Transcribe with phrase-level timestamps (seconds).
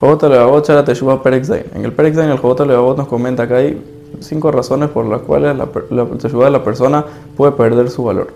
[0.00, 3.84] En el Perek Zain, el Jobot Levavot nos comenta que hay
[4.20, 7.04] cinco razones por las cuales la, la de la persona
[7.36, 8.28] puede perder su valor.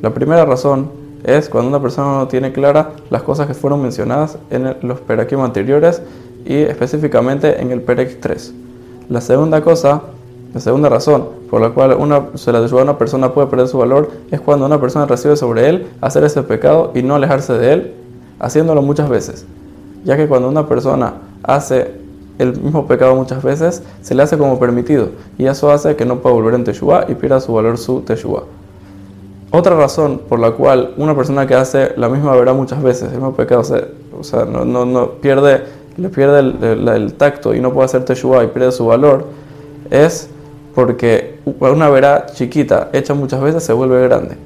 [0.00, 0.90] La primera razón
[1.22, 5.38] es cuando una persona no tiene claras las cosas que fueron mencionadas en los Perakim
[5.42, 6.02] anteriores
[6.44, 8.52] y específicamente en el Perek 3.
[9.08, 10.02] La segunda cosa,
[10.52, 14.10] la segunda razón por la cual una, Teshuvah de una persona puede perder su valor
[14.32, 17.94] es cuando una persona recibe sobre él hacer ese pecado y no alejarse de él,
[18.40, 19.46] haciéndolo muchas veces
[20.04, 22.02] ya que cuando una persona hace
[22.38, 26.18] el mismo pecado muchas veces, se le hace como permitido, y eso hace que no
[26.18, 28.42] pueda volver en Teshuvah y pierda su valor su Teshuvah.
[29.50, 33.18] Otra razón por la cual una persona que hace la misma verá muchas veces, el
[33.18, 35.62] mismo pecado, o sea, no, no, no, pierde,
[35.96, 39.26] le pierde el, tacto y no puede hacer Teshuvah y pierde su valor,
[39.90, 40.28] es
[40.74, 44.36] porque una verá chiquita hecha muchas veces se vuelve grande.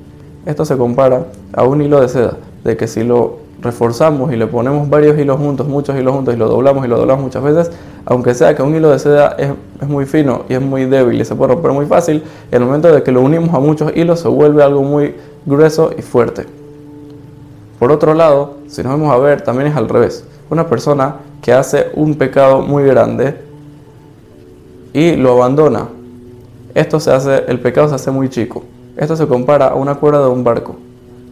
[0.45, 4.47] Esto se compara a un hilo de seda, de que si lo reforzamos y le
[4.47, 7.71] ponemos varios hilos juntos, muchos hilos juntos y lo doblamos y lo doblamos muchas veces,
[8.05, 9.51] aunque sea que un hilo de seda es,
[9.89, 13.03] muy fino y es muy débil y se puede romper muy fácil, el momento de
[13.03, 16.45] que lo unimos a muchos hilos se vuelve algo muy grueso y fuerte.
[17.79, 20.25] Por otro lado, si nos vamos a ver, también es al revés.
[20.49, 23.37] Una persona que hace un pecado muy grande
[24.95, 25.89] y lo abandona,
[26.75, 28.65] esto se hace, el pecado se hace muy chico.
[28.97, 30.77] Esto se compara a una cuerda de un barco,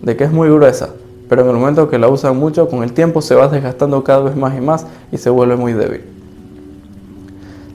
[0.02, 0.90] de que es muy gruesa
[1.28, 4.20] pero en el momento que la usan mucho, con el tiempo se va desgastando cada
[4.20, 6.02] vez más y más y se vuelve muy débil.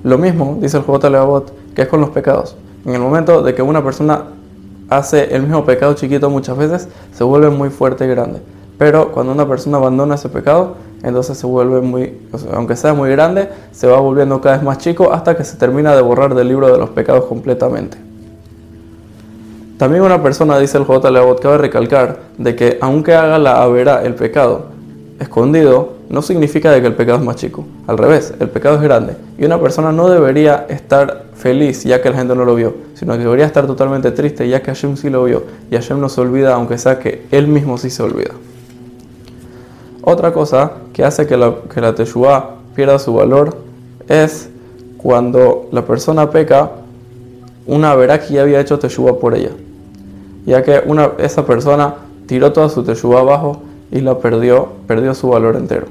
[0.03, 2.56] Lo mismo dice el Jobot Levavot, que es con los pecados.
[2.86, 4.23] En el momento de que una persona
[4.89, 8.41] hace el mismo pecado chiquito muchas veces, se vuelve muy fuerte y grande.
[8.78, 12.17] Pero cuando una persona abandona ese pecado, entonces se vuelve muy,
[12.53, 15.95] aunque sea muy grande, se va volviendo cada vez más chico hasta que se termina
[15.95, 18.08] de borrar del libro de los pecados completamente.
[19.80, 21.09] También una persona, dice el J.
[21.09, 24.66] Leabot, cabe recalcar de que aunque haga la avera el pecado
[25.22, 27.66] escondido, no significa de que el pecado es más chico.
[27.88, 29.16] Al revés, el pecado es grande.
[29.38, 33.13] Y una persona no debería estar feliz ya que la gente no lo vio, sino
[33.13, 35.44] que debería estar totalmente triste ya que Hashem sí lo vio.
[35.72, 38.31] Y Hashem no se olvida, aunque sea que él mismo sí se olvida.
[40.01, 41.81] Otra cosa que hace que la, que
[42.75, 43.56] pierda su valor
[44.09, 44.50] es
[44.97, 46.69] cuando la persona peca
[47.66, 49.51] una verá que ya había hecho Teshuvah por ella
[50.45, 51.95] ya que una, esa persona
[52.27, 53.61] tiró toda su teshuva abajo
[53.91, 55.88] y la perdió, perdió su valor entero.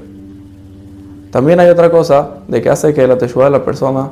[1.31, 4.09] También hay otra cosa de que hace que la teshuva de la persona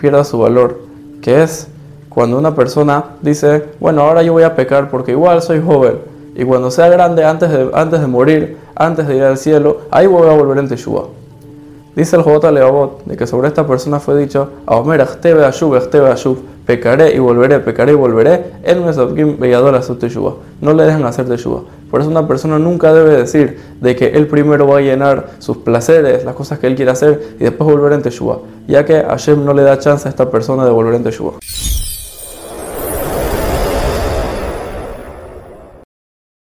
[0.00, 0.80] pierda su valor,
[1.22, 1.68] que es
[2.08, 5.98] cuando una persona dice, bueno, ahora yo voy a pecar porque igual soy joven,
[6.34, 10.06] y cuando sea grande, antes de, antes de morir, antes de ir al cielo, ahí
[10.06, 11.04] voy a volver en teshuva.
[11.96, 14.50] Dice el Jobot Leobot de que sobre esta persona fue dicho,
[16.68, 20.34] pecaré y volveré, pecaré y volveré, el a su teshuva.
[20.60, 21.62] No le dejan hacer teshuva.
[21.90, 25.56] Por eso una persona nunca debe decir de que él primero va a llenar sus
[25.56, 29.46] placeres, las cosas que él quiere hacer y después volver en teshuva, ya que Hashem
[29.46, 31.38] no le da chance a esta persona de volver en teshuva.